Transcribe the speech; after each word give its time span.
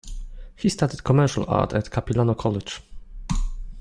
He 0.55 0.69
studied 0.69 1.03
commercial 1.03 1.45
art 1.47 1.73
at 1.73 1.91
Capilano 1.91 2.33
College. 2.33 2.81